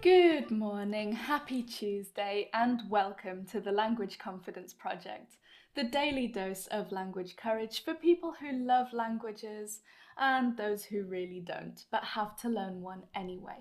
[0.00, 5.38] Good morning, happy Tuesday, and welcome to the Language Confidence Project,
[5.74, 9.80] the daily dose of language courage for people who love languages
[10.16, 13.58] and those who really don't, but have to learn one anyway.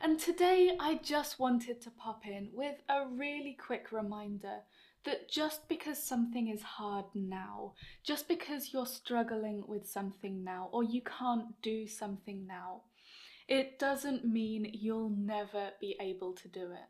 [0.00, 4.60] And today I just wanted to pop in with a really quick reminder
[5.04, 10.82] that just because something is hard now, just because you're struggling with something now, or
[10.82, 12.80] you can't do something now,
[13.48, 16.88] it doesn't mean you'll never be able to do it.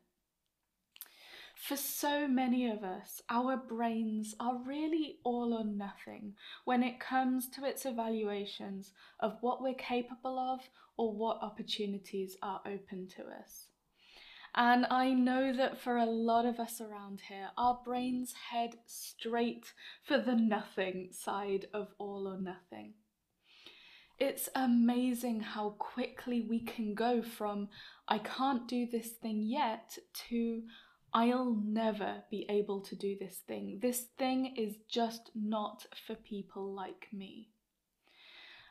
[1.56, 6.34] For so many of us, our brains are really all or nothing
[6.64, 10.60] when it comes to its evaluations of what we're capable of
[10.98, 13.68] or what opportunities are open to us.
[14.54, 19.72] And I know that for a lot of us around here, our brains head straight
[20.02, 22.94] for the nothing side of all or nothing.
[24.36, 27.70] It's amazing how quickly we can go from
[28.06, 29.96] I can't do this thing yet
[30.28, 30.62] to
[31.14, 33.78] I'll never be able to do this thing.
[33.80, 37.48] This thing is just not for people like me.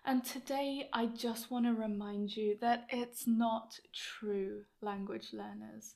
[0.05, 5.95] And today I just want to remind you that it's not true, language learners.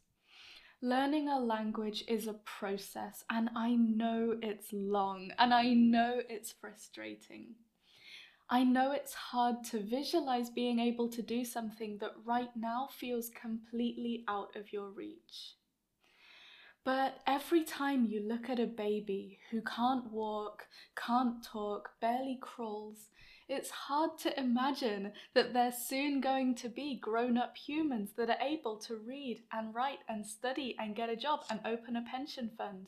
[0.82, 6.56] Learning a language is a process, and I know it's long and I know it's
[6.60, 7.54] frustrating.
[8.52, 13.30] I know it's hard to visualize being able to do something that right now feels
[13.30, 15.56] completely out of your reach.
[16.84, 23.10] But every time you look at a baby who can't walk, can't talk, barely crawls,
[23.48, 28.42] it's hard to imagine that they're soon going to be grown up humans that are
[28.42, 32.50] able to read and write and study and get a job and open a pension
[32.58, 32.88] fund.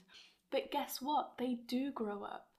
[0.52, 1.38] But guess what?
[1.38, 2.50] They do grow up.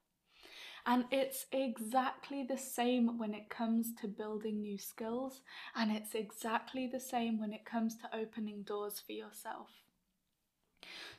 [0.85, 5.41] And it's exactly the same when it comes to building new skills,
[5.77, 9.69] and it's exactly the same when it comes to opening doors for yourself.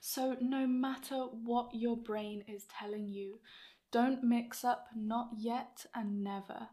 [0.01, 3.40] So, no matter what your brain is telling you,
[3.91, 6.68] don't mix up not yet and never.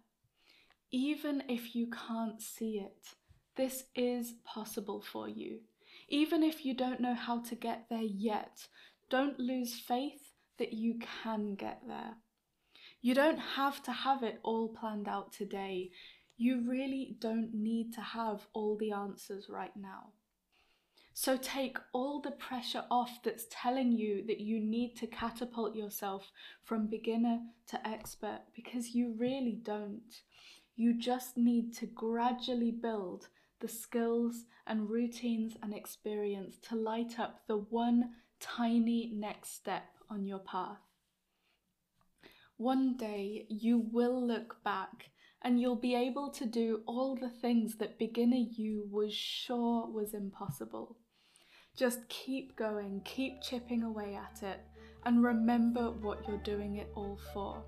[0.91, 3.15] Even if you can't see it,
[3.57, 5.61] this is possible for you.
[6.09, 8.67] Even if you don't know how to get there yet,
[9.11, 12.15] don't lose faith that you can get there.
[13.03, 15.91] You don't have to have it all planned out today.
[16.37, 20.13] You really don't need to have all the answers right now.
[21.13, 26.31] So take all the pressure off that's telling you that you need to catapult yourself
[26.63, 30.23] from beginner to expert because you really don't.
[30.77, 33.29] You just need to gradually build
[33.61, 40.25] the skills and routines and experience to light up the one tiny next step on
[40.25, 40.90] your path.
[42.61, 45.09] One day you will look back
[45.41, 50.13] and you'll be able to do all the things that beginner you was sure was
[50.13, 50.99] impossible.
[51.75, 54.61] Just keep going, keep chipping away at it,
[55.07, 57.65] and remember what you're doing it all for.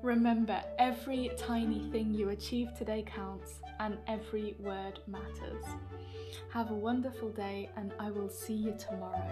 [0.00, 5.64] Remember, every tiny thing you achieve today counts, and every word matters.
[6.52, 9.26] Have a wonderful day, and I will see you tomorrow.